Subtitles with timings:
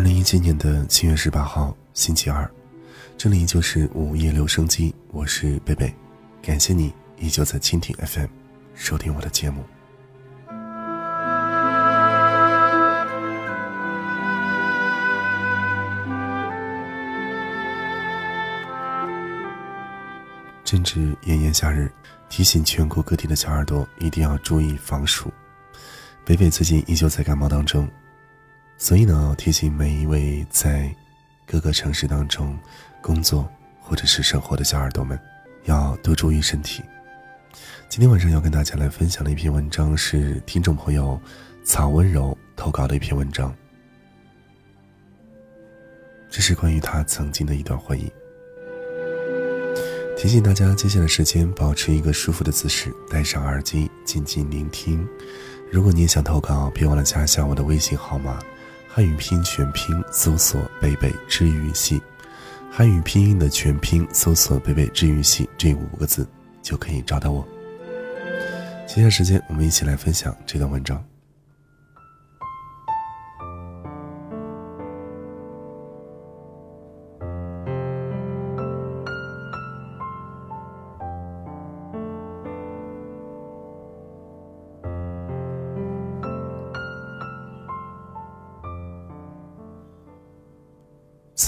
[0.00, 2.50] 二零一七年的七月十八号，星期二，
[3.18, 5.94] 这里就是午夜留声机，我是贝贝，
[6.40, 8.28] 感谢你依旧在蜻蜓 FM
[8.74, 9.62] 收听我的节目。
[20.64, 21.92] 正值炎炎夏日，
[22.30, 25.30] 提醒全国各地的小耳朵一定要注意防暑。
[26.24, 27.86] 北北最近依旧在感冒当中。
[28.80, 30.90] 所以呢，提醒每一位在
[31.46, 32.58] 各个城市当中
[33.02, 33.46] 工作
[33.78, 35.20] 或者是生活的小耳朵们，
[35.64, 36.82] 要多注意身体。
[37.90, 41.20] 今天晚上要跟大家来分享的一篇文章是听众朋友
[41.62, 43.54] 曹温柔投稿的一篇文章，
[46.30, 48.10] 这是关于他曾经的一段回忆。
[50.16, 55.06] 提醒大家，接下来时间保持一个舒服的姿势，戴上耳机，静静聆听。
[55.70, 58.38] 如果你也想投稿，别忘了加一下我的微信号码。
[58.92, 62.02] 汉语拼音全拼搜索“北北治愈系”，
[62.72, 66.26] 汉语拼音的全拼搜索“北北治愈系”这五个字
[66.60, 67.46] 就可以找到我。
[68.88, 71.00] 接下来时间，我们一起来分享这段文章。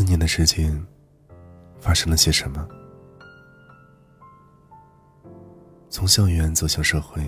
[0.00, 0.82] 四年的时间，
[1.78, 2.66] 发生了些什么？
[5.90, 7.22] 从校园走向社会，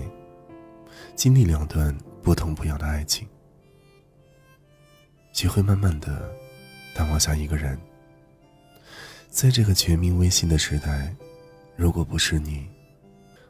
[1.13, 3.27] 经历两段不痛不痒的爱情，
[5.33, 6.33] 学会慢慢的
[6.95, 7.79] 淡忘下一个人。
[9.29, 11.15] 在这个全民微信的时代，
[11.75, 12.67] 如果不是你，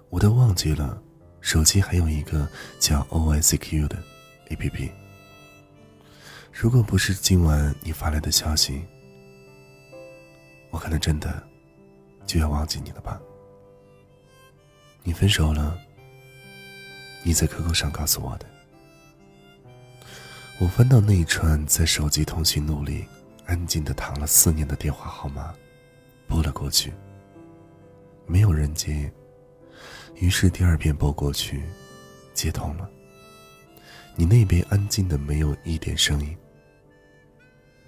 [0.10, 1.02] 我都忘记了
[1.40, 2.46] 手机还有一个
[2.78, 3.98] 叫 OICQ 的
[4.50, 4.92] APP。
[6.52, 8.84] 如果不是今晚你发来的消息。
[10.74, 11.48] 我可能真的
[12.26, 13.22] 就要忘记你了吧？
[15.04, 15.80] 你分手了，
[17.22, 18.48] 你在 QQ 上告诉我的。
[20.58, 23.06] 我翻到那一串在手机通讯录里
[23.46, 25.54] 安静的躺了四年的电话号码，
[26.28, 26.92] 拨了过去。
[28.26, 29.14] 没有人接，
[30.16, 31.62] 于是第二遍拨过去，
[32.34, 32.90] 接通了。
[34.16, 36.36] 你那边安静的没有一点声音。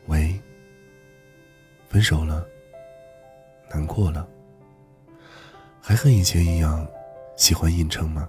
[0.05, 0.39] 喂，
[1.89, 2.47] 分手了。
[3.75, 4.25] 难过了，
[5.81, 6.87] 还和以前一样
[7.35, 8.25] 喜欢硬撑吗？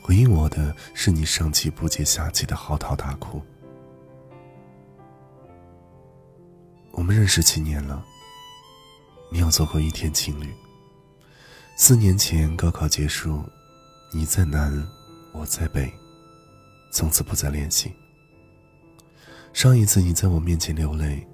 [0.00, 3.42] 回应我的是你上气不接下气的嚎啕大哭。
[6.92, 8.04] 我们认识七年了，
[9.32, 10.48] 没有做过一天情侣。
[11.74, 13.42] 四年前高考结束，
[14.12, 14.72] 你在南，
[15.32, 15.92] 我在北，
[16.92, 17.92] 从此不再联系。
[19.52, 21.26] 上一次你在我面前流泪。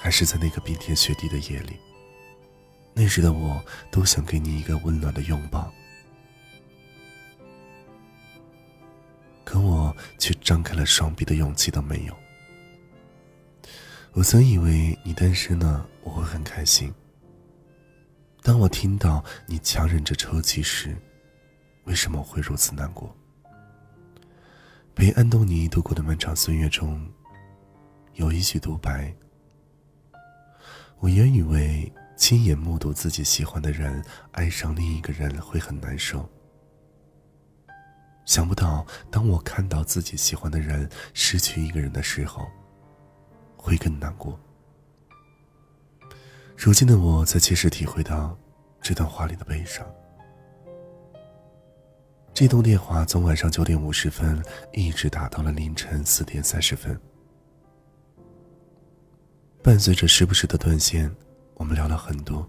[0.00, 1.76] 还是在那个冰天雪地的夜里，
[2.94, 3.60] 那时的我
[3.90, 5.70] 都想给你一个温暖的拥抱，
[9.44, 12.16] 可我却张开了双臂的勇气都没有。
[14.12, 16.94] 我曾以为你单身了，我会很开心。
[18.40, 20.96] 当我听到你强忍着抽泣时，
[21.84, 23.14] 为什么会如此难过？
[24.94, 27.04] 陪安东尼度过的漫长岁月中，
[28.14, 29.12] 有一句独白。
[31.00, 36.28] 我原以为亲眼目睹自己喜欢的人爱上另一个人会很难受，
[38.24, 42.48] 想不到当我看到自己喜欢的人失去一个人的时候，
[43.56, 44.38] 会更难过。
[46.56, 48.36] 如今的我才切实体会到
[48.82, 49.86] 这段话里的悲伤。
[52.34, 54.42] 这通电话从晚上九点五十分
[54.72, 57.00] 一直打到了凌晨四点三十分。
[59.62, 61.14] 伴随着时不时的断线，
[61.54, 62.48] 我们聊了很多。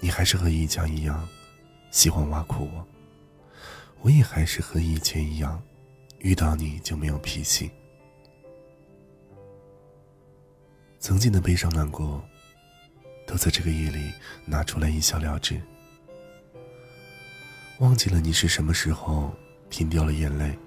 [0.00, 1.28] 你还是和以前一样，
[1.90, 2.84] 喜欢挖苦我；
[4.00, 5.62] 我也还是和以前一样，
[6.18, 7.70] 遇到你就没有脾气。
[10.98, 12.22] 曾经的悲伤难过，
[13.26, 14.12] 都在这个夜里
[14.46, 15.60] 拿出来一笑了之。
[17.78, 19.32] 忘记了你是什么时候
[19.68, 20.58] 停掉了眼泪。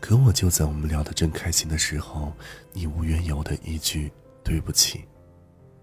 [0.00, 2.32] 可我就在我们聊得正开心的时候，
[2.72, 4.12] 你无缘由的一句
[4.42, 5.04] “对不起”，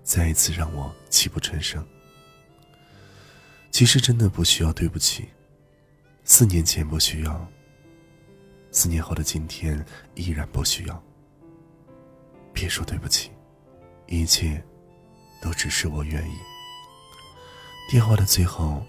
[0.03, 1.85] 再一次让我泣不成声。
[3.71, 5.29] 其实真的不需要对不起，
[6.25, 7.47] 四年前不需要，
[8.71, 9.83] 四年后的今天
[10.15, 11.03] 依然不需要。
[12.51, 13.31] 别说对不起，
[14.07, 14.61] 一切
[15.41, 16.33] 都只是我愿意。
[17.89, 18.85] 电话的最后，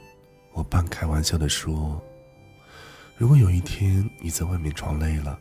[0.53, 2.03] 我半开玩笑的说。
[3.21, 5.39] 如果有一天你在外面闯累了，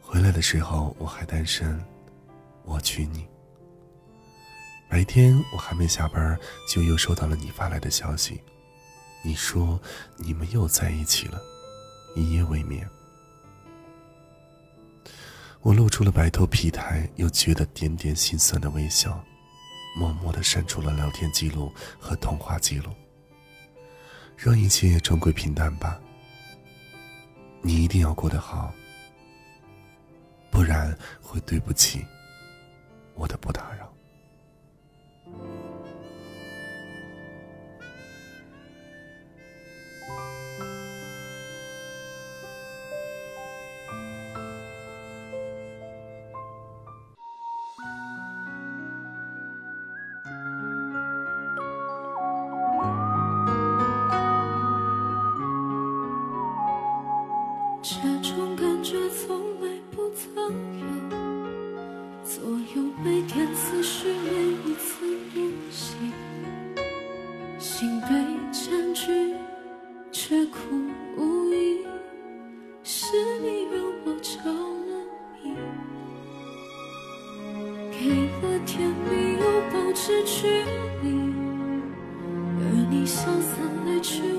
[0.00, 1.78] 回来的时候我还单身，
[2.64, 3.28] 我娶你。
[4.88, 6.34] 白天我还没下班，
[6.66, 8.40] 就又收到了你发来的消息，
[9.22, 9.78] 你说
[10.16, 11.38] 你们又在一起了，
[12.16, 12.88] 一夜未眠。
[15.60, 19.22] 我露出了白头疲态又觉得点点心酸的微笑，
[19.94, 21.70] 默默的删除了聊天记录
[22.00, 22.90] 和通话记录，
[24.38, 26.00] 让一切终归平淡吧。
[27.60, 28.72] 你一定要过得好，
[30.50, 32.04] 不然会对不起
[33.14, 33.87] 我的不打扰。
[77.98, 80.46] 给了甜蜜又保持距
[81.02, 81.06] 离，
[82.60, 84.37] 而你潇洒来去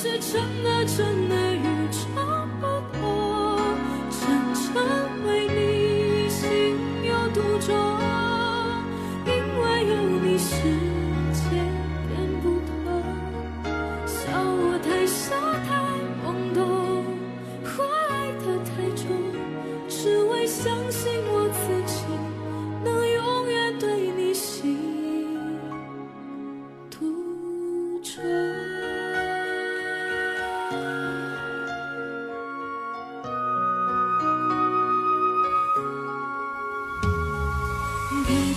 [0.00, 1.47] 是真的真的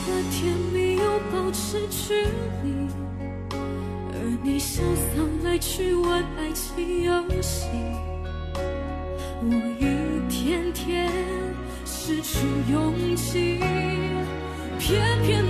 [0.07, 2.13] 的甜蜜又保持距
[2.63, 2.87] 离，
[4.13, 5.09] 而你潇洒
[5.43, 7.67] 来去玩爱情游戏，
[9.43, 9.83] 我一
[10.29, 11.11] 天天
[11.85, 12.39] 失去
[12.71, 13.59] 勇气，
[14.79, 15.43] 偏偏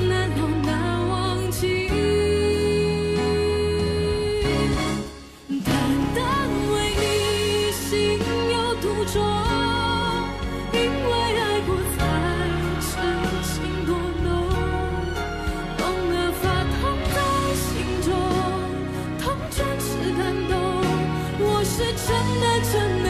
[21.81, 23.00] 是真的真